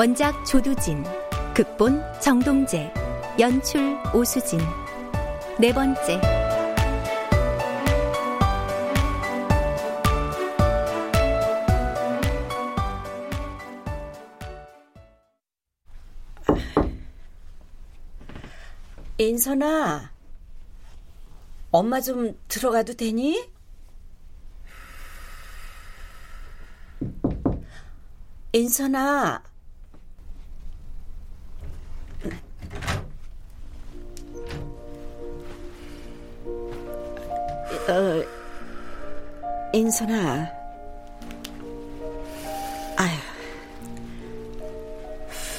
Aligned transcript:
원작 0.00 0.46
조두진, 0.46 1.04
극본 1.54 2.02
정동재, 2.22 2.90
연출 3.38 3.98
오수진. 4.14 4.58
네 5.58 5.74
번째. 5.74 6.18
인선아, 19.18 20.12
엄마 21.72 22.00
좀 22.00 22.38
들어가도 22.48 22.94
되니? 22.94 23.50
인선아, 28.54 29.49
인선아. 39.72 40.50
아휴. 42.96 43.16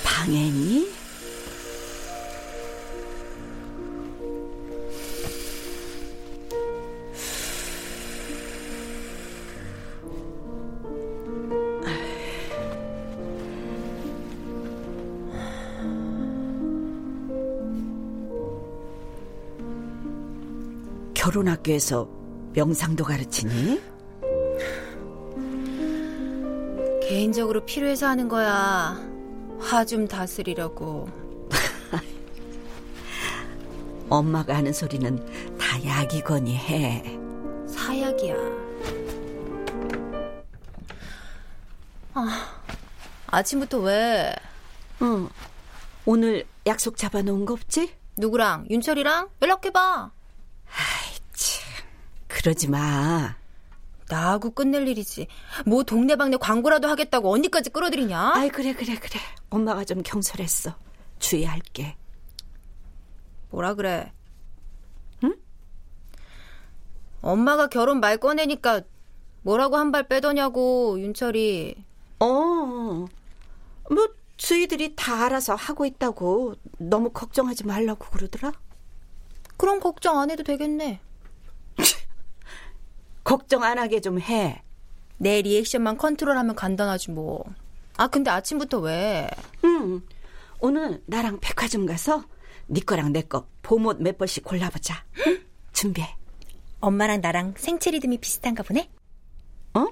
방해니? 0.03 0.91
결혼학교에서 21.13 22.09
명상도 22.53 23.05
가르치니? 23.05 23.90
개인적으로 27.11 27.65
필요해서 27.65 28.07
하는 28.07 28.29
거야. 28.29 28.97
화 29.59 29.83
좀 29.83 30.07
다스리려고. 30.07 31.09
엄마가 34.09 34.55
하는 34.55 34.71
소리는 34.71 35.17
다 35.57 35.83
약이거니 35.83 36.55
해. 36.55 37.19
사약이야. 37.67 38.35
아, 42.13 42.61
아침부터 43.27 43.79
왜? 43.79 44.33
응. 45.01 45.27
오늘 46.05 46.45
약속 46.65 46.95
잡아놓은 46.95 47.45
거 47.45 47.55
없지? 47.55 47.93
누구랑? 48.15 48.67
윤철이랑? 48.69 49.27
연락해봐. 49.41 50.11
그러지 52.29 52.69
마. 52.69 53.35
나하고 54.15 54.51
끝낼 54.51 54.87
일이지. 54.89 55.27
뭐 55.65 55.83
동네방네 55.83 56.37
광고라도 56.37 56.89
하겠다고 56.89 57.31
언니까지 57.31 57.69
끌어들이냐? 57.69 58.33
아이 58.35 58.49
그래 58.49 58.73
그래 58.73 58.95
그래. 58.97 59.19
엄마가 59.49 59.85
좀 59.85 60.03
경솔했어. 60.03 60.75
주의할게. 61.19 61.95
뭐라 63.51 63.73
그래? 63.75 64.11
응? 65.23 65.33
엄마가 67.21 67.67
결혼 67.67 67.99
말 68.01 68.17
꺼내니까 68.17 68.81
뭐라고 69.43 69.77
한 69.77 69.91
발 69.91 70.07
빼더냐고 70.07 70.99
윤철이. 70.99 71.83
어. 72.19 72.25
뭐 72.25 74.07
주희들이 74.37 74.95
다 74.95 75.25
알아서 75.25 75.55
하고 75.55 75.85
있다고 75.85 76.55
너무 76.77 77.11
걱정하지 77.11 77.65
말라고 77.65 78.05
그러더라. 78.09 78.51
그럼 79.57 79.79
걱정 79.79 80.19
안 80.19 80.31
해도 80.31 80.43
되겠네. 80.43 80.99
걱정 83.23 83.63
안 83.63 83.77
하게 83.77 84.01
좀 84.01 84.19
해. 84.19 84.61
내 85.17 85.41
리액션만 85.41 85.97
컨트롤하면 85.97 86.55
간단하지 86.55 87.11
뭐. 87.11 87.43
아 87.97 88.07
근데 88.07 88.31
아침부터 88.31 88.79
왜? 88.79 89.29
응. 89.63 90.01
오늘 90.59 91.01
나랑 91.05 91.39
백화점 91.39 91.85
가서 91.85 92.23
네 92.67 92.81
거랑 92.81 93.11
내 93.13 93.21
거 93.23 93.47
봄옷 93.61 94.01
몇 94.01 94.17
벌씩 94.17 94.43
골라보자. 94.43 95.03
응? 95.27 95.41
준비해. 95.73 96.07
엄마랑 96.79 97.21
나랑 97.21 97.53
생체 97.57 97.91
리듬이 97.91 98.17
비슷한가 98.17 98.63
보네? 98.63 98.89
어? 99.75 99.87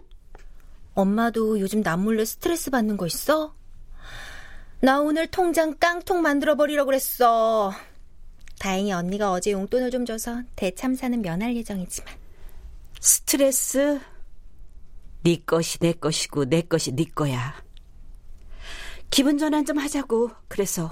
엄마도 0.96 1.60
요즘 1.60 1.82
남몰래 1.82 2.26
스트레스 2.26 2.72
받는 2.72 2.98
거 2.98 3.06
있어? 3.06 3.54
나 4.82 5.00
오늘 5.02 5.28
통장 5.28 5.76
깡통 5.80 6.22
만들어 6.22 6.56
버리려고 6.56 6.88
그랬어. 6.88 7.72
다행히 8.60 8.92
언니가 8.92 9.32
어제 9.32 9.52
용돈을 9.52 9.92
좀 9.92 10.06
줘서 10.06 10.42
대참사는 10.56 11.22
면할 11.22 11.56
예정이지만. 11.56 12.14
스트레스 13.00 14.00
네 15.24 15.38
것이 15.46 15.78
내 15.80 15.94
것이고 15.94 16.46
내 16.46 16.62
것이 16.62 16.92
네 16.92 17.06
거야. 17.06 17.56
기분 19.10 19.38
전환 19.38 19.66
좀 19.66 19.78
하자고. 19.78 20.32
그래서 20.48 20.92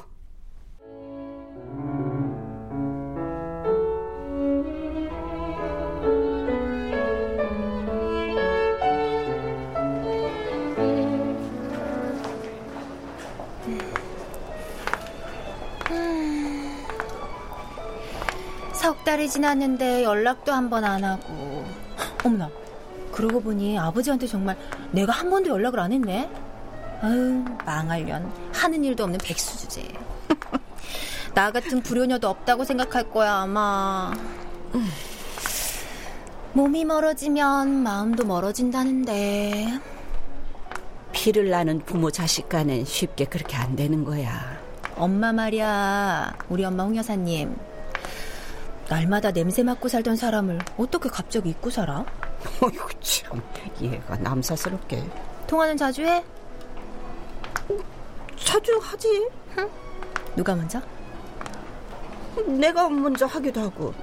석 18.73 19.03
달이 19.03 19.29
지났는데 19.29 20.03
연락도 20.03 20.51
한 20.53 20.69
번 20.69 20.83
안 20.85 21.03
하고. 21.03 21.65
어머나, 22.23 22.49
그러고 23.11 23.39
보니 23.39 23.77
아버지한테 23.77 24.27
정말 24.27 24.57
내가 24.91 25.11
한 25.11 25.29
번도 25.29 25.49
연락을 25.49 25.79
안 25.79 25.91
했네. 25.91 26.29
아유, 27.01 27.43
망할년. 27.65 28.31
하는 28.53 28.83
일도 28.83 29.03
없는 29.03 29.19
백수 29.23 29.57
주제. 29.59 29.83
나 31.33 31.51
같은 31.51 31.81
불효녀도 31.81 32.27
없다고 32.27 32.63
생각할 32.63 33.09
거야, 33.11 33.35
아마. 33.35 34.13
몸이 36.53 36.85
멀어지면 36.85 37.83
마음도 37.83 38.25
멀어진다는데. 38.25 39.79
피를 41.11 41.49
나는 41.49 41.79
부모 41.79 42.09
자식 42.09 42.49
간엔 42.49 42.85
쉽게 42.85 43.25
그렇게 43.25 43.55
안 43.55 43.75
되는 43.75 44.03
거야. 44.03 44.57
엄마 44.95 45.31
말이야. 45.31 46.35
우리 46.49 46.65
엄마 46.65 46.83
홍 46.83 46.95
여사님. 46.95 47.55
날마다 48.89 49.31
냄새 49.31 49.63
맡고 49.63 49.89
살던 49.89 50.15
사람을 50.15 50.59
어떻게 50.77 51.09
갑자기 51.09 51.49
잊고 51.49 51.69
살아? 51.69 52.05
어이구 52.61 52.87
참 53.01 53.41
얘가 53.81 54.15
남사스럽게 54.17 55.03
통화는 55.47 55.75
자주 55.77 56.03
해? 56.05 56.23
자주 58.37 58.79
하지 58.81 59.27
누가 60.35 60.55
먼저? 60.55 60.81
내가 62.45 62.87
먼저 62.89 63.25
하기도 63.25 63.61
하고 63.61 63.93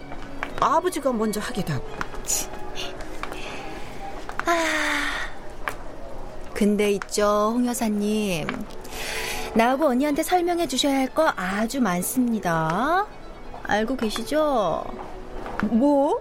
아버지가 0.60 1.12
먼저 1.12 1.40
하기도 1.40 1.72
하고 1.72 1.86
근데 6.52 6.92
있죠, 6.92 7.50
홍 7.54 7.66
여사님. 7.66 8.46
나하고 9.54 9.86
언니한테 9.88 10.22
설명해 10.22 10.66
주셔야 10.68 10.98
할 10.98 11.08
거 11.08 11.32
아주 11.36 11.80
많습니다. 11.80 13.06
알고 13.74 13.96
계시죠? 13.96 14.84
뭐? 15.64 16.20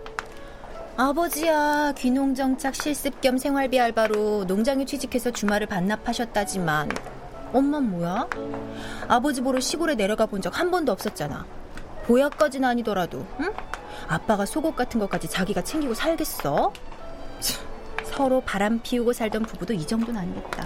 아버지야 0.95 1.93
귀농정착 1.97 2.75
실습 2.75 3.19
겸 3.21 3.37
생활비 3.37 3.79
알바로 3.79 4.45
농장에 4.45 4.85
취직해서 4.85 5.31
주말을 5.31 5.67
반납하셨다지만 5.67 6.89
엄만 7.51 7.89
뭐야? 7.91 8.27
아버지 9.07 9.41
보러 9.41 9.59
시골에 9.59 9.95
내려가 9.95 10.25
본 10.25 10.41
적 10.41 10.57
한 10.57 10.71
번도 10.71 10.91
없었잖아. 10.91 11.45
보약까지는 12.05 12.67
아니더라도, 12.67 13.25
응? 13.39 13.53
아빠가 14.07 14.45
속옷 14.45 14.75
같은 14.75 14.99
것까지 14.99 15.29
자기가 15.29 15.63
챙기고 15.63 15.93
살겠어? 15.93 16.73
참, 17.39 17.65
서로 18.03 18.41
바람 18.41 18.79
피우고 18.81 19.13
살던 19.13 19.43
부부도 19.43 19.73
이 19.73 19.85
정도는 19.85 20.19
아니겠다. 20.19 20.65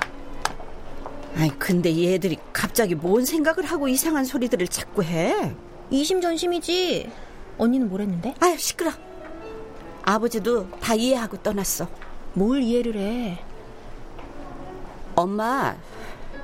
아니 1.36 1.57
근데 1.60 1.95
얘들이 1.95 2.38
갑자기 2.51 2.95
뭔 2.95 3.24
생각을 3.25 3.66
하고 3.66 3.88
이상한 3.88 4.25
소리들을 4.25 4.68
자꾸 4.69 5.04
해? 5.04 5.54
이심전심이지. 5.89 7.12
언니는 7.57 7.89
뭘 7.89 8.01
했는데? 8.01 8.34
아유 8.39 8.57
시끄러. 8.57 8.92
아버지도 10.04 10.69
다 10.80 10.94
이해하고 10.95 11.38
떠났어. 11.38 11.88
뭘 12.34 12.62
이해를 12.62 12.95
해? 12.98 13.44
엄마 15.16 15.75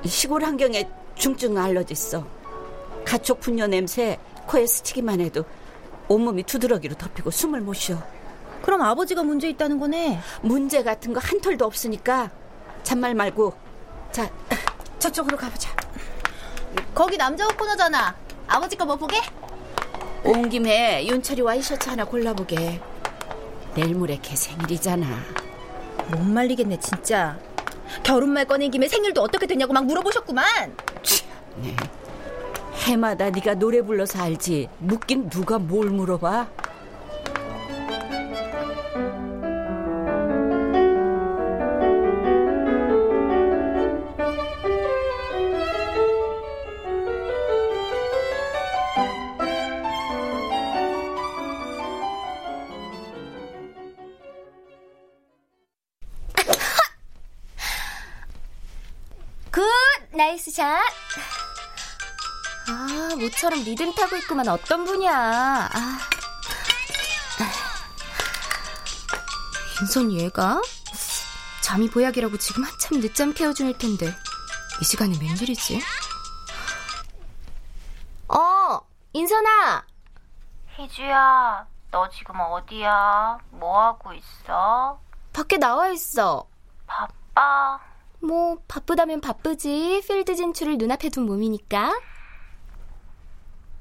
시골 0.04 0.42
환경에 0.44 0.88
중증 1.14 1.56
알러지 1.56 1.92
있어. 1.92 2.26
가촉 3.04 3.40
분뇨 3.40 3.66
냄새 3.66 4.18
코에 4.46 4.66
스치기만 4.66 5.20
해도 5.20 5.44
온몸이 6.08 6.42
두드러기로 6.42 6.96
덮이고 6.96 7.30
숨을 7.30 7.60
못 7.60 7.74
쉬어. 7.74 8.02
그럼 8.62 8.82
아버지가 8.82 9.22
문제 9.22 9.48
있다는 9.50 9.78
거네. 9.78 10.18
문제 10.42 10.82
같은 10.82 11.12
거 11.12 11.20
한 11.20 11.40
털도 11.40 11.64
없으니까 11.64 12.30
잔말 12.82 13.14
말고 13.14 13.54
자 14.10 14.30
저쪽으로 14.98 15.36
가보자. 15.36 15.70
거기 16.94 17.16
남자 17.16 17.46
옷 17.46 17.56
코너잖아. 17.56 18.14
아버지 18.46 18.76
거 18.76 18.84
뭐 18.84 18.96
보게? 18.96 19.16
온 20.22 20.48
김에 20.48 21.06
윤철이 21.06 21.42
와이셔츠 21.42 21.88
하나 21.88 22.04
골라보게. 22.04 22.80
내일 23.74 23.94
모레 23.94 24.18
걔 24.22 24.36
생일이잖아. 24.36 25.06
못 26.10 26.20
말리겠네 26.22 26.78
진짜. 26.80 27.38
결혼말 28.02 28.44
꺼낸 28.46 28.70
김에 28.70 28.88
생일도 28.88 29.20
어떻게 29.22 29.46
되냐고 29.46 29.72
막 29.72 29.84
물어보셨구만. 29.84 30.44
네. 31.56 31.76
해마다 32.86 33.30
네가 33.30 33.54
노래 33.54 33.82
불러서 33.82 34.22
알지. 34.22 34.68
묻긴 34.78 35.28
누가 35.28 35.58
뭘 35.58 35.90
물어봐. 35.90 36.48
샷! 60.54 60.80
아, 62.68 63.16
모처럼 63.16 63.64
리듬 63.64 63.92
타고 63.92 64.14
있구만 64.14 64.46
어떤 64.46 64.84
분이야. 64.84 65.12
아. 65.12 65.98
인선 69.80 70.12
얘가? 70.12 70.62
잠이 71.60 71.90
보약이라고 71.90 72.38
지금 72.38 72.62
한참 72.62 73.00
늦잠 73.00 73.34
깨워주일 73.34 73.76
텐데 73.78 74.14
이 74.80 74.84
시간에 74.84 75.18
웬일이지? 75.20 75.82
어, 78.28 78.80
인선아! 79.12 79.84
희주야, 80.76 81.66
너 81.90 82.08
지금 82.10 82.38
어디야? 82.38 83.38
뭐 83.50 83.82
하고 83.82 84.12
있어? 84.12 85.00
밖에 85.32 85.56
나와 85.56 85.88
있어. 85.88 86.46
바빠? 86.86 87.93
뭐 88.26 88.58
바쁘다면 88.68 89.20
바쁘지. 89.20 90.02
필드 90.06 90.34
진출을 90.34 90.78
눈앞에 90.78 91.08
둔 91.10 91.26
몸이니까. 91.26 92.00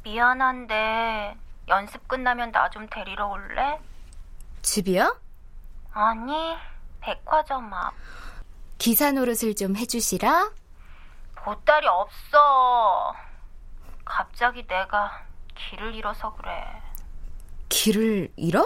미안한데 0.04 1.36
연습 1.70 2.08
끝나면 2.08 2.52
나 2.52 2.70
좀 2.70 2.88
데리러 2.90 3.28
올래? 3.28 3.80
집이야? 4.62 5.16
아니, 5.94 6.56
백화점 7.00 7.74
앞. 7.74 7.94
기사 8.78 9.12
노릇을 9.12 9.56
좀 9.56 9.76
해주시라. 9.78 10.52
보따리 11.36 11.88
없어. 11.88 13.14
갑자기 14.04 14.66
내가 14.68 15.24
길을 15.56 15.96
잃어서 15.96 16.34
그래. 16.34 16.66
길을 17.70 18.32
잃어? 18.36 18.66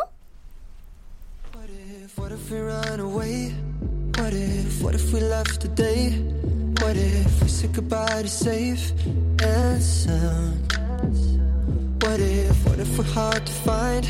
What 4.17 4.33
if, 4.33 4.81
what 4.81 4.95
if 4.95 5.13
we 5.13 5.19
left 5.19 5.61
today? 5.61 6.09
What 6.81 6.97
if 6.97 7.41
we 7.41 7.47
said 7.47 7.73
goodbye 7.73 8.23
to 8.23 8.27
safe 8.27 8.91
and 9.43 9.81
sound? 9.81 10.73
What 12.01 12.19
if, 12.19 12.65
what 12.65 12.79
if 12.79 12.97
we're 12.97 13.05
hard 13.05 13.45
to 13.45 13.53
find? 13.53 14.05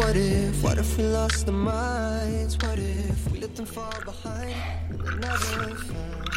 What 0.00 0.16
if, 0.16 0.62
what 0.64 0.78
if 0.78 0.96
we 0.96 1.04
lost 1.04 1.48
our 1.48 1.52
minds? 1.54 2.56
What 2.56 2.78
if 2.78 3.30
we 3.30 3.40
let 3.40 3.54
them 3.54 3.66
fall 3.66 3.92
behind 4.04 4.54
never 5.20 5.76
found? 5.86 6.28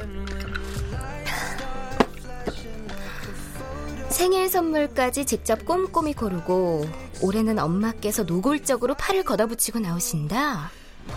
And 0.00 0.28
when 0.28 0.52
the 0.52 0.60
lights 0.92 1.40
start 1.54 2.02
flashing 2.20 2.88
like 2.88 3.22
a 3.22 3.34
photo 3.54 4.08
생일 4.10 4.48
선물까지 4.48 5.24
직접 5.26 5.64
꼼꼼히 5.64 6.12
고르고 6.12 6.86
올해는 7.22 7.58
엄마께서 7.58 8.24
노골적으로 8.24 8.94
팔을 8.94 9.22
걷어붙이고 9.22 9.78
나오신다. 9.78 10.70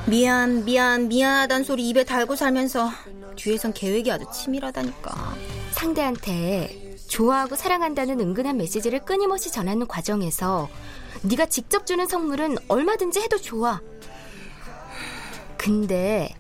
미안, 0.05 0.63
미안, 0.63 1.07
미안하단 1.07 1.63
소리 1.63 1.89
입에 1.89 2.03
달고 2.03 2.35
살면서 2.35 2.89
뒤에선 3.35 3.73
계획이 3.73 4.11
아주 4.11 4.25
치밀하다니까. 4.33 5.35
상대한테 5.71 6.95
좋아하고 7.07 7.55
사랑한다는 7.55 8.19
은근한 8.19 8.57
메시지를 8.57 8.99
끊임없이 9.05 9.51
전하는 9.51 9.87
과정에서 9.87 10.69
네가 11.23 11.47
직접 11.47 11.85
주는 11.85 12.05
선물은 12.05 12.57
얼마든지 12.67 13.19
해도 13.19 13.37
좋아. 13.37 13.81
근데 15.57 16.35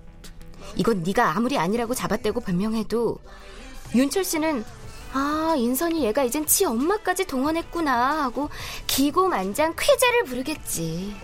이건 0.75 1.03
네가 1.03 1.35
아무리 1.35 1.57
아니라고 1.57 1.93
잡아떼고 1.93 2.41
변명해도 2.41 3.17
윤철 3.95 4.23
씨는 4.23 4.63
아 5.13 5.55
인선이 5.57 6.03
얘가 6.03 6.23
이젠 6.23 6.45
지 6.45 6.65
엄마까지 6.65 7.25
동원했구나 7.25 8.23
하고 8.23 8.49
기고만장 8.85 9.73
쾌재를 9.77 10.23
부르겠지. 10.25 11.15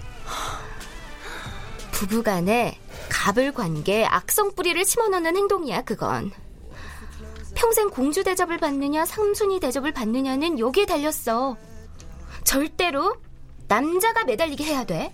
부부간에 1.93 2.77
갑을 3.09 3.53
관계 3.53 4.03
악성 4.05 4.53
뿌리를 4.55 4.83
심어넣는 4.83 5.37
행동이야 5.37 5.83
그건. 5.83 6.31
평생 7.55 7.89
공주 7.89 8.23
대접을 8.23 8.57
받느냐 8.57 9.05
삼순이 9.05 9.59
대접을 9.59 9.93
받느냐는 9.93 10.59
여기에 10.59 10.85
달렸어. 10.85 11.55
절대로 12.43 13.15
남자가 13.67 14.25
매달리게 14.25 14.63
해야 14.65 14.83
돼. 14.83 15.13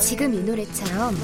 지금 0.00 0.34
이 0.34 0.38
노래처럼 0.40 1.16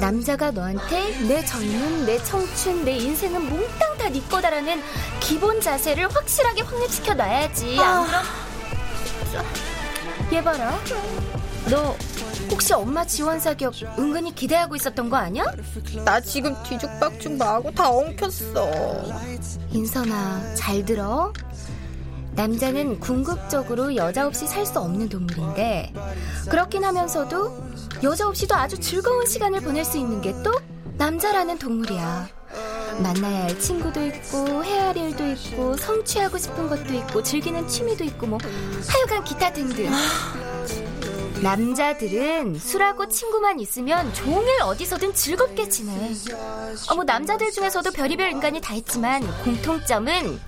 남자가 0.00 0.50
너한테 0.50 1.18
내 1.26 1.44
젊음, 1.44 2.06
내 2.06 2.18
청춘, 2.22 2.84
내 2.84 2.96
인생은 2.96 3.48
몽땅 3.48 3.98
다 3.98 4.08
네 4.08 4.22
거다라는 4.26 4.80
기본 5.20 5.60
자세를 5.60 6.08
확실하게 6.14 6.62
확립시켜 6.62 7.12
놔야지. 7.12 7.78
안 7.78 8.06
그럼 8.06 9.44
얘 10.32 10.42
봐라. 10.42 10.78
너 11.68 11.94
혹시 12.50 12.72
엄마 12.72 13.04
지원 13.04 13.38
사격 13.38 13.74
은근히 13.98 14.34
기대하고 14.34 14.76
있었던 14.76 15.10
거 15.10 15.16
아니야? 15.16 15.44
나 16.06 16.18
지금 16.20 16.54
뒤죽박죽 16.62 17.32
마고 17.34 17.70
다 17.70 17.90
엉켰어. 17.90 19.04
인선아, 19.72 20.54
잘 20.54 20.82
들어. 20.86 21.30
남자는 22.32 23.00
궁극적으로 23.00 23.94
여자 23.96 24.26
없이 24.26 24.46
살 24.46 24.64
수 24.64 24.78
없는 24.78 25.08
동물인데 25.10 25.92
그렇긴 26.48 26.84
하면서도 26.84 27.68
여자 28.02 28.28
없이도 28.28 28.54
아주 28.54 28.78
즐거운 28.78 29.26
시간을 29.26 29.60
보낼 29.60 29.84
수 29.84 29.98
있는 29.98 30.20
게 30.20 30.32
또 30.42 30.52
남자라는 30.98 31.58
동물이야. 31.58 32.28
만나야 33.02 33.44
할 33.44 33.60
친구도 33.60 34.04
있고 34.06 34.64
해야 34.64 34.88
할 34.88 34.96
일도 34.96 35.26
있고 35.32 35.76
성취하고 35.76 36.38
싶은 36.38 36.68
것도 36.68 36.92
있고 36.94 37.22
즐기는 37.22 37.66
취미도 37.68 38.02
있고 38.04 38.26
뭐 38.26 38.38
하여간 38.88 39.22
기타 39.24 39.52
등등. 39.52 39.88
남자들은 41.42 42.58
술하고 42.58 43.08
친구만 43.08 43.60
있으면 43.60 44.12
종일 44.12 44.60
어디서든 44.62 45.14
즐겁게 45.14 45.68
지내. 45.68 45.92
어, 46.90 46.94
뭐 46.94 47.04
남자들 47.04 47.52
중에서도 47.52 47.90
별의별 47.92 48.30
인간이 48.30 48.60
다 48.60 48.74
있지만 48.74 49.22
공통점은 49.44 50.40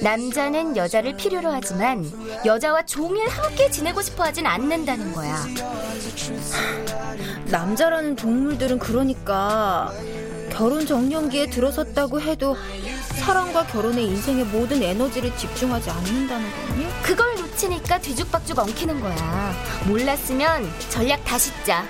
남자는 0.00 0.76
여자를 0.76 1.16
필요로 1.16 1.50
하지만 1.50 2.10
여자와 2.44 2.84
종일 2.86 3.28
함께 3.28 3.70
지내고 3.70 4.02
싶어 4.02 4.24
하진 4.24 4.46
않는다는 4.46 5.12
거야. 5.12 5.44
남자라는 7.46 8.16
동물들은 8.16 8.78
그러니까 8.78 9.92
결혼 10.50 10.86
정년기에 10.86 11.50
들어섰다고 11.50 12.20
해도 12.20 12.56
사랑과 13.16 13.66
결혼에 13.66 14.02
인생의 14.02 14.44
모든 14.46 14.82
에너지를 14.82 15.36
집중하지 15.36 15.90
않는다는 15.90 16.50
거니? 16.50 16.86
그걸 17.02 17.36
놓치니까 17.58 17.98
뒤죽박죽 17.98 18.58
엉키는 18.58 19.00
거야. 19.00 19.52
몰랐으면 19.88 20.62
전략 20.90 21.24
다시 21.24 21.52
짜. 21.64 21.84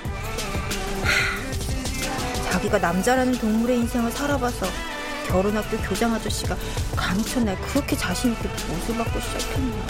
자기가 2.50 2.78
남자라는 2.78 3.34
동물의 3.34 3.78
인생을 3.80 4.10
살아봐서 4.10 4.66
결혼학교 5.26 5.76
교장 5.78 6.14
아저씨가 6.14 6.56
감히 6.96 7.22
첫날 7.22 7.54
그렇게 7.60 7.94
자신있게 7.94 8.48
못을 8.48 8.96
받고 8.96 9.20
시작했나. 9.20 9.86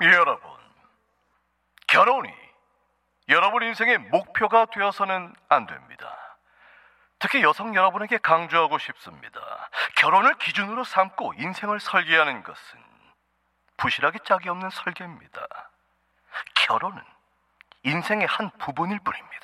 여러분, 0.00 0.48
결혼이 1.88 2.28
여러분 3.28 3.64
인생의 3.64 3.98
목표가 3.98 4.66
되어서는 4.72 5.34
안 5.48 5.66
됩니다. 5.66 6.17
특히 7.18 7.42
여성 7.42 7.74
여러분에게 7.74 8.18
강조하고 8.18 8.78
싶습니다. 8.78 9.40
결혼을 9.96 10.34
기준으로 10.38 10.84
삼고 10.84 11.34
인생을 11.38 11.80
설계하는 11.80 12.42
것은 12.42 12.78
부실하게 13.76 14.20
짝이 14.24 14.48
없는 14.48 14.70
설계입니다. 14.70 15.46
결혼은 16.54 17.02
인생의 17.84 18.26
한 18.26 18.50
부분일 18.58 18.98
뿐입니다. 19.00 19.38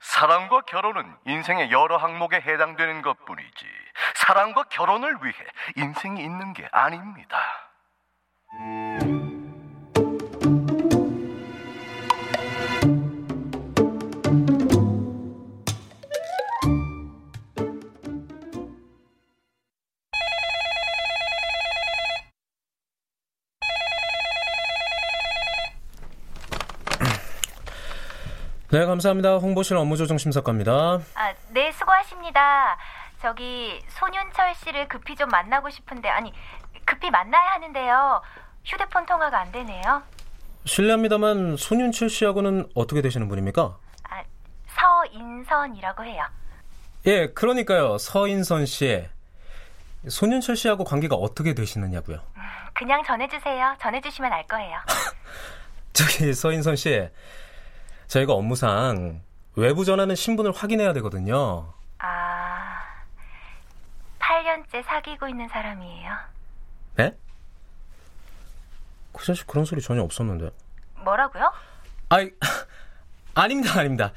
사랑과 0.00 0.60
결혼은 0.62 1.16
인생의 1.24 1.70
여러 1.70 1.96
항목에 1.96 2.36
해당되는 2.36 3.02
것 3.02 3.24
뿐이지, 3.24 3.66
사랑과 4.14 4.64
결혼을 4.64 5.16
위해 5.22 5.34
인생이 5.76 6.22
있는 6.22 6.52
게 6.52 6.68
아닙니다. 6.72 7.38
네, 28.74 28.86
감사합니다. 28.86 29.36
홍보실 29.36 29.76
업무조정심사과입니다. 29.76 30.98
아, 31.14 31.34
네, 31.50 31.70
수고하십니다. 31.70 32.76
저기 33.22 33.80
손윤철 33.86 34.52
씨를 34.56 34.88
급히 34.88 35.14
좀 35.14 35.28
만나고 35.28 35.70
싶은데 35.70 36.08
아니 36.08 36.32
급히 36.84 37.08
만나야 37.08 37.52
하는데요. 37.52 38.20
휴대폰 38.64 39.06
통화가 39.06 39.42
안 39.42 39.52
되네요. 39.52 40.02
실례합니다만 40.64 41.56
손윤철 41.56 42.10
씨하고는 42.10 42.68
어떻게 42.74 43.00
되시는 43.00 43.28
분입니까? 43.28 43.76
아, 44.10 44.24
서인선이라고 44.66 46.02
해요. 46.02 46.24
예, 47.06 47.28
그러니까요. 47.28 47.96
서인선 47.98 48.66
씨. 48.66 49.06
손윤철 50.08 50.56
씨하고 50.56 50.82
관계가 50.82 51.14
어떻게 51.14 51.54
되시느냐고요. 51.54 52.18
그냥 52.72 53.04
전해주세요. 53.04 53.76
전해주시면 53.80 54.32
알 54.32 54.44
거예요. 54.48 54.78
저기 55.94 56.34
서인선 56.34 56.74
씨. 56.74 57.08
저희가 58.06 58.32
업무상 58.32 59.22
외부 59.56 59.84
전화는 59.84 60.14
신분을 60.14 60.52
확인해야 60.52 60.92
되거든요. 60.94 61.72
아, 61.98 62.82
8년째 64.18 64.82
사귀고 64.84 65.28
있는 65.28 65.48
사람이에요. 65.48 66.12
네? 66.96 67.16
그 69.12 69.24
자식 69.24 69.46
그런 69.46 69.64
소리 69.64 69.80
전혀 69.80 70.02
없었는데. 70.02 70.50
뭐라고요? 71.04 71.52
아이, 72.08 72.30
아닙니다, 73.34 73.78
아닙니다. 73.78 74.12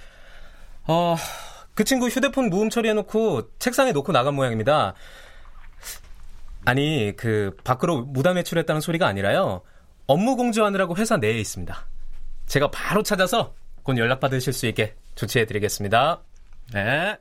어, 0.87 1.15
그 1.75 1.83
친구 1.83 2.07
휴대폰 2.07 2.49
무음 2.49 2.69
처리해놓고 2.69 3.57
책상에 3.59 3.91
놓고 3.91 4.11
나간 4.11 4.33
모양입니다. 4.33 4.93
아니, 6.65 7.13
그, 7.15 7.55
밖으로 7.63 8.01
무단 8.01 8.35
외출했다는 8.35 8.81
소리가 8.81 9.07
아니라요. 9.07 9.61
업무 10.07 10.35
공지하느라고 10.35 10.97
회사 10.97 11.17
내에 11.17 11.37
있습니다. 11.39 11.85
제가 12.47 12.71
바로 12.71 13.03
찾아서 13.03 13.53
곧 13.87 13.97
연락 13.97 14.19
받으실 14.19 14.51
수 14.51 14.65
있게 14.65 14.93
조치해 15.15 15.45
드리겠습니다. 15.45 16.21
네. 16.73 17.17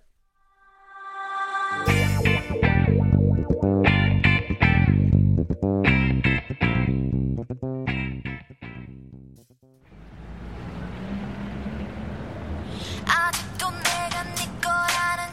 아직도 13.06 13.70
내가 13.70 14.24
네 14.34 15.32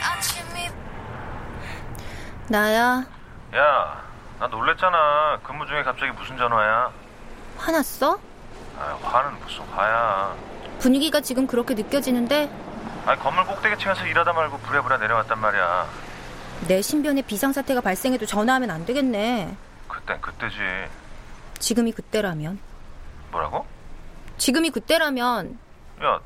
아침이 0.00 0.70
나야, 2.48 3.04
야, 3.56 4.03
나 4.38 4.46
놀랬잖아. 4.48 5.40
근무 5.42 5.66
중에 5.66 5.82
갑자기 5.82 6.12
무슨 6.12 6.36
전화야? 6.36 6.90
화났어? 7.58 8.18
아, 8.78 8.98
화는 9.02 9.38
무슨 9.40 9.62
화야. 9.66 10.34
분위기가 10.80 11.20
지금 11.20 11.46
그렇게 11.46 11.74
느껴지는데 11.74 12.50
아니, 13.06 13.20
건물 13.20 13.44
꼭대기 13.46 13.78
층에서 13.78 14.06
일하다 14.06 14.32
말고 14.32 14.58
부랴부랴 14.58 14.98
내려왔단 14.98 15.38
말이야. 15.38 15.86
내 16.68 16.82
신변에 16.82 17.22
비상사태가 17.22 17.80
발생해도 17.80 18.26
전화하면 18.26 18.70
안 18.70 18.84
되겠네. 18.84 19.56
그땐 19.88 20.20
그때지. 20.20 20.56
지금이 21.58 21.92
그때라면. 21.92 22.58
뭐라고? 23.30 23.66
지금이 24.38 24.70
그때라면 24.70 25.58
야, 26.02 26.20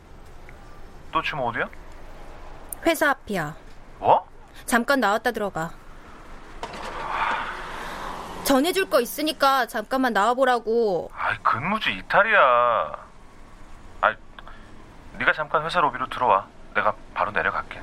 너 1.13 1.23
지금 1.23 1.41
어디야? 1.41 1.69
회사 2.87 3.11
앞이야. 3.11 3.55
뭐? 3.99 4.27
잠깐 4.67 5.01
나왔다 5.01 5.33
들어가. 5.33 5.71
전해줄 8.49 8.89
거 8.89 8.99
있으니까 9.03 9.67
잠깐만 9.67 10.15
나와보라고. 10.15 11.11
아이, 11.15 11.37
근무지 11.43 11.93
이탈이야. 11.93 12.97
아이, 14.01 14.15
네가 15.19 15.35
잠깐 15.35 15.67
회사 15.67 15.81
로비로 15.81 16.09
들어와. 16.09 16.47
내가 16.75 16.95
바로 17.13 17.31
내려갈게. 17.31 17.79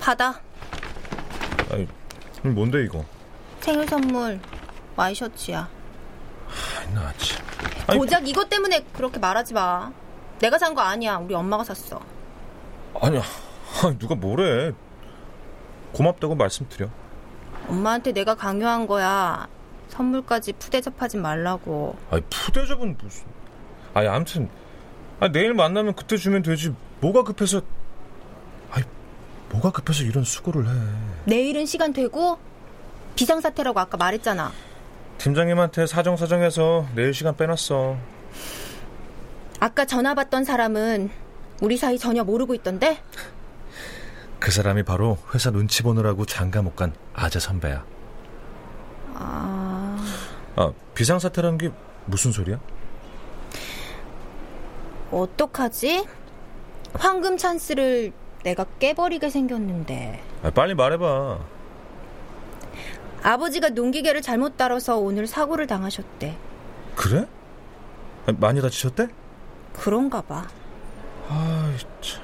받아. 0.00 0.40
아니, 1.70 1.86
뭔데 2.42 2.82
이거? 2.82 3.04
생일 3.60 3.86
선물 3.86 4.40
와이셔츠야. 4.96 5.81
나 6.94 7.12
참. 7.16 7.98
고작 7.98 8.26
이것 8.28 8.48
때문에 8.48 8.84
그렇게 8.92 9.18
말하지 9.18 9.54
마. 9.54 9.92
내가 10.40 10.58
산 10.58 10.74
거 10.74 10.80
아니야. 10.80 11.16
우리 11.16 11.34
엄마가 11.34 11.64
샀어. 11.64 12.00
아니야. 13.00 13.22
아니, 13.84 13.98
누가 13.98 14.14
뭐래? 14.14 14.72
고맙다고 15.92 16.34
말씀드려. 16.34 16.88
엄마한테 17.68 18.12
내가 18.12 18.34
강요한 18.34 18.86
거야. 18.86 19.46
선물까지 19.88 20.54
푸대접하지 20.54 21.18
말라고. 21.18 21.96
아니 22.10 22.22
푸대접은 22.30 22.96
무슨? 23.00 23.24
아니 23.94 24.08
아무튼 24.08 24.48
아 25.20 25.28
내일 25.28 25.54
만나면 25.54 25.94
그때 25.94 26.16
주면 26.16 26.42
되지. 26.42 26.74
뭐가 27.00 27.22
급해서? 27.24 27.60
아니 28.70 28.84
뭐가 29.50 29.70
급해서 29.70 30.02
이런 30.02 30.24
수고를 30.24 30.66
해? 30.66 30.72
내일은 31.26 31.66
시간 31.66 31.92
되고 31.92 32.38
비상사태라고 33.14 33.78
아까 33.78 33.96
말했잖아. 33.98 34.50
팀장님한테 35.22 35.86
사정사정해서 35.86 36.86
내일 36.96 37.14
시간 37.14 37.36
빼놨어. 37.36 37.96
아까 39.60 39.84
전화 39.84 40.14
받던 40.14 40.42
사람은 40.42 41.10
우리 41.60 41.76
사이 41.76 41.96
전혀 41.96 42.24
모르고 42.24 42.54
있던데? 42.54 42.98
그 44.40 44.50
사람이 44.50 44.82
바로 44.82 45.18
회사 45.32 45.52
눈치 45.52 45.84
보느라고 45.84 46.26
장가 46.26 46.62
못 46.62 46.74
간 46.74 46.92
아재 47.14 47.38
선배야. 47.38 47.84
아... 49.14 50.04
아, 50.56 50.72
비상사태라는 50.96 51.58
게 51.58 51.70
무슨 52.06 52.32
소리야? 52.32 52.58
어떡하지? 55.12 56.04
황금 56.94 57.36
찬스를 57.36 58.12
내가 58.42 58.64
깨버리게 58.80 59.30
생겼는데. 59.30 60.20
아, 60.42 60.50
빨리 60.50 60.74
말해봐. 60.74 61.38
아버지가 63.22 63.70
농기계를 63.70 64.20
잘못 64.22 64.56
다뤄서 64.56 64.98
오늘 64.98 65.26
사고를 65.26 65.66
당하셨대. 65.66 66.36
그래? 66.96 67.26
아, 68.26 68.32
많이 68.38 68.60
다치셨대? 68.60 69.08
그런가 69.74 70.20
봐. 70.22 70.46
아, 71.28 71.72
참. 72.00 72.22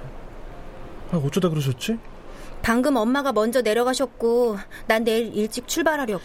아, 1.13 1.17
어쩌다 1.17 1.49
그러셨지? 1.49 1.99
방금 2.63 2.97
엄마가 2.97 3.33
먼저 3.33 3.63
내려가셨고, 3.63 4.59
난 4.87 5.05
내일 5.05 5.35
일찍 5.35 5.69
출발하려고. 5.69 6.25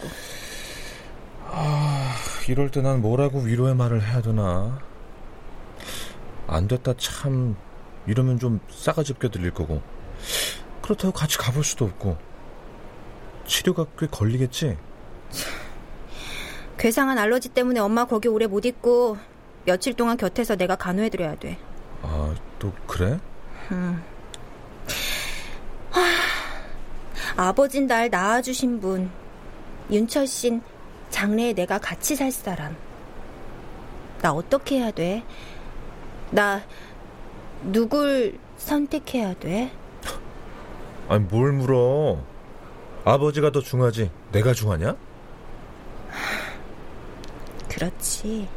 아, 1.50 2.14
이럴 2.50 2.72
때 2.72 2.82
난 2.82 3.02
뭐라고 3.02 3.40
위로의 3.42 3.76
말을 3.76 4.02
해야 4.02 4.22
되나? 4.22 4.80
안 6.48 6.68
됐다 6.68 6.94
참 6.98 7.56
이러면 8.06 8.38
좀 8.40 8.60
싸가지 8.70 9.14
없게 9.14 9.30
들릴 9.30 9.52
거고 9.52 9.82
그렇다고 10.82 11.14
같이 11.14 11.38
가볼 11.38 11.64
수도 11.64 11.86
없고 11.86 12.18
치료가 13.46 13.86
꽤 13.98 14.08
걸리겠지? 14.08 14.78
괴상한 16.78 17.18
알러지 17.18 17.50
때문에 17.50 17.80
엄마 17.80 18.06
거기 18.06 18.28
오래 18.28 18.48
못 18.48 18.66
있고 18.66 19.18
며칠 19.66 19.94
동안 19.94 20.18
곁에서 20.18 20.56
내가 20.56 20.76
간호해드려야 20.76 21.36
돼. 21.36 21.58
아, 22.02 22.34
또 22.60 22.72
그래? 22.88 23.20
음. 23.72 24.04
하, 25.92 27.48
아버진 27.48 27.88
날 27.88 28.10
낳아주신 28.10 28.82
분 28.82 29.10
윤철 29.90 30.28
씨 30.28 30.60
장래에 31.10 31.54
내가 31.54 31.78
같이 31.78 32.16
살 32.16 32.32
사람. 32.32 32.76
나 34.22 34.32
어떻게 34.34 34.80
해야 34.80 34.92
돼? 34.92 35.24
나 36.32 36.62
누굴 37.62 38.38
선택해야 38.58 39.34
돼? 39.36 39.72
아니 41.08 41.24
뭘 41.26 41.52
물어? 41.54 42.18
아버지가 43.06 43.52
더 43.52 43.62
중하지. 43.62 44.12
내가 44.32 44.54
중하냐? 44.54 44.96
그렇지. 47.70 48.48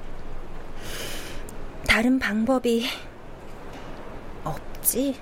다른 1.87 2.19
방법이 2.19 2.87
없지. 4.45 5.19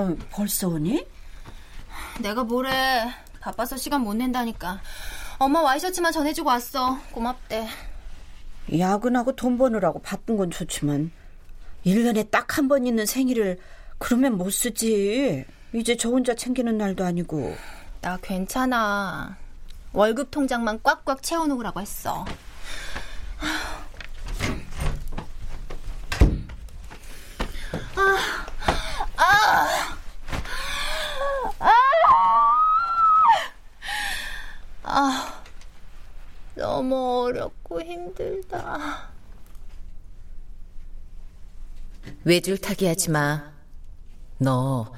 어, 0.00 0.16
벌써 0.30 0.68
오니? 0.68 1.06
내가 2.20 2.42
뭐래. 2.44 2.70
바빠서 3.40 3.76
시간 3.76 4.00
못 4.02 4.14
낸다니까. 4.14 4.80
엄마 5.38 5.60
와이셔츠만 5.60 6.12
전해주고 6.12 6.48
왔어. 6.48 6.98
고맙대. 7.12 7.66
야근하고 8.78 9.36
돈 9.36 9.58
버느라고 9.58 10.00
바쁜 10.00 10.36
건 10.36 10.50
좋지만 10.50 11.10
1년에 11.84 12.30
딱 12.30 12.56
한 12.58 12.68
번 12.68 12.86
있는 12.86 13.04
생일을 13.06 13.58
그러면 13.98 14.36
못 14.38 14.50
쓰지. 14.50 15.44
이제 15.74 15.96
저 15.96 16.08
혼자 16.08 16.34
챙기는 16.34 16.76
날도 16.78 17.04
아니고. 17.04 17.54
나 18.00 18.16
괜찮아. 18.22 19.36
월급 19.92 20.30
통장만 20.30 20.80
꽉꽉 20.82 21.22
채워놓으라고 21.22 21.80
했어. 21.80 22.24
아, 27.96 28.16
아, 29.16 29.22
아, 29.22 29.89
아, 34.92 35.44
너무 36.56 37.26
어렵고 37.26 37.80
힘들다. 37.80 39.08
외줄타기 42.24 42.86
하지 42.88 43.10
마. 43.10 43.52
너 44.38 44.92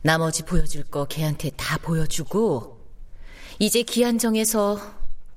나머지 0.00 0.44
보여줄 0.44 0.84
거 0.84 1.04
걔한테 1.04 1.50
다 1.50 1.76
보여주고 1.76 2.80
이제 3.58 3.82
기한 3.82 4.16
정해서 4.18 4.78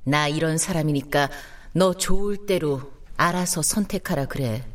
나 0.05 0.29
이런 0.29 0.57
사람이니까 0.57 1.29
너 1.73 1.93
좋을 1.93 2.45
대로 2.45 2.93
알아서 3.17 3.61
선택하라 3.61 4.27
그래. 4.27 4.65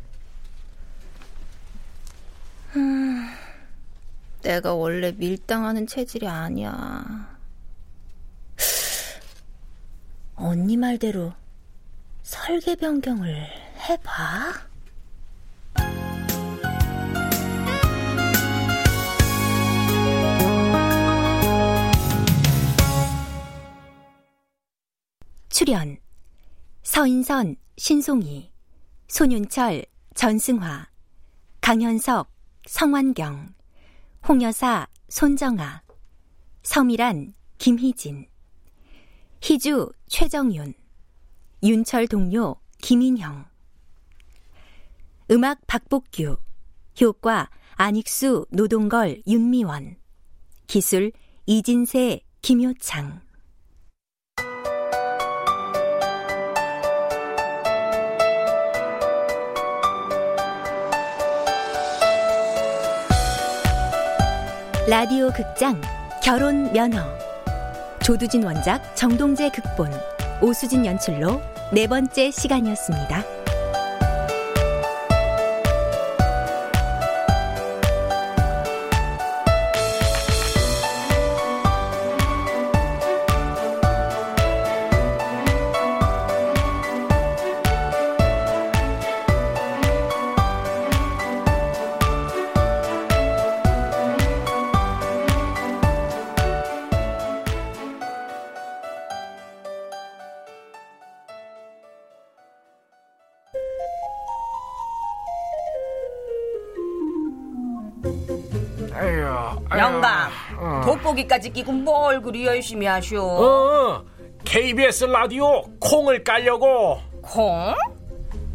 음, 2.75 3.33
내가 4.43 4.75
원래 4.75 5.11
밀당하는 5.11 5.87
체질이 5.87 6.27
아니야. 6.27 7.32
언니 10.45 10.75
말대로 10.75 11.31
설계 12.21 12.75
변경을 12.75 13.33
해봐. 13.77 14.67
출연 25.47 25.97
서인선, 26.81 27.55
신송이, 27.77 28.51
손윤철, 29.07 29.85
전승화, 30.13 30.89
강현석, 31.61 32.29
성환경, 32.67 33.53
홍여사, 34.27 34.87
손정아, 35.07 35.83
서미란, 36.63 37.33
김희진, 37.59 38.27
희주, 39.41 39.91
최정윤, 40.15 40.75
윤철 41.63 42.07
동료, 42.07 42.57
김인형, 42.83 43.45
음악 45.31 45.65
박복규, 45.65 46.37
효과 47.01 47.49
안익수, 47.77 48.45
노동걸, 48.51 49.23
윤미원, 49.25 49.95
기술 50.67 51.11
이진세, 51.47 52.19
김효창. 52.43 53.21
라디오 64.87 65.31
극장 65.31 65.81
결혼 66.23 66.71
면허 66.71 67.22
조두진 68.03 68.43
원작 68.43 68.95
정동재 68.97 69.49
극본 69.49 69.89
오수진 70.41 70.85
연출로 70.85 71.41
네 71.71 71.87
번째 71.87 72.31
시간이었습니다. 72.31 73.42
영감, 109.77 110.31
돋보기까지 110.83 111.51
끼고 111.51 111.71
뭘 111.71 112.21
그리 112.21 112.45
열심히 112.45 112.85
하쇼? 112.85 113.21
어, 113.21 114.03
KBS 114.45 115.05
라디오 115.05 115.63
콩을 115.79 116.23
깔려고. 116.23 116.99
콩? 117.21 117.73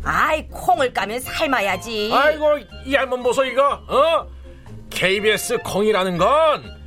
아이, 0.04 0.46
콩을 0.48 0.92
까면 0.92 1.20
삶아야지. 1.20 2.11
아이고, 2.12 2.59
이 2.87 2.94
할멈 2.94 3.22
보소, 3.22 3.44
이거, 3.44 3.81
어? 3.88 4.26
KBS 4.90 5.59
콩이라는 5.64 6.18
건 6.18 6.78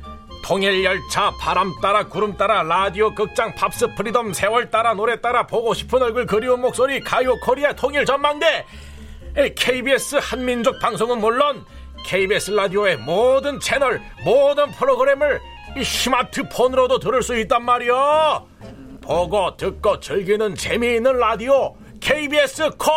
통일 0.44 0.82
열차 0.84 1.30
바람 1.40 1.72
따라 1.80 2.08
구름 2.08 2.36
따라 2.36 2.62
라디오 2.64 3.14
극장 3.14 3.54
Pops 3.54 3.94
Freedom 3.94 4.32
세월 4.32 4.70
따라 4.70 4.92
노래 4.92 5.20
따라 5.20 5.46
보고 5.46 5.72
싶은 5.72 6.02
얼굴 6.02 6.26
그리운 6.26 6.60
목소리 6.60 6.98
가요 7.00 7.38
코리아 7.38 7.72
통일 7.72 8.04
전망대 8.04 8.66
KBS 9.54 10.16
한민족 10.20 10.80
방송은 10.80 11.20
물론 11.20 11.64
KBS 12.04 12.50
라디오의 12.52 12.98
모든 12.98 13.58
채널 13.60 14.00
모든 14.24 14.70
프로그램을 14.72 15.40
이 15.76 15.84
스마트폰으로도 15.84 16.98
들을 16.98 17.22
수 17.22 17.36
있단 17.38 17.64
말이야. 17.64 18.42
보고 19.00 19.56
듣고 19.56 19.98
즐기는 20.00 20.54
재미있는 20.54 21.18
라디오 21.18 21.74
KBS 22.00 22.70
콩! 22.78 22.92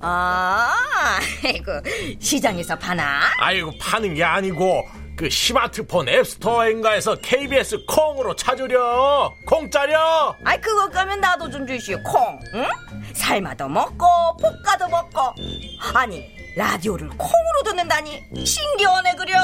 아, 0.00 0.74
아이고, 1.44 1.70
시장에서 2.20 2.76
파나? 2.76 3.20
아이고 3.38 3.70
파는 3.80 4.14
게 4.14 4.24
아니고 4.24 4.82
그 5.16 5.28
스마트폰 5.30 6.08
앱스토어인가에서 6.08 7.14
KBS 7.16 7.84
콩으로 7.86 8.34
찾으려. 8.34 9.32
공짜려! 9.46 10.34
아이 10.44 10.60
그거 10.60 10.88
까면 10.88 11.20
나도 11.20 11.50
좀 11.50 11.66
주시오 11.66 12.02
콩 12.02 12.40
응? 12.54 12.66
삶아도 13.12 13.68
먹고 13.68 14.06
볶아도 14.40 14.88
먹고. 14.88 15.20
아니 15.94 16.39
라디오를 16.60 17.08
콩으로 17.08 17.62
듣는다니 17.64 18.22
신기하네 18.44 19.14
그려. 19.14 19.38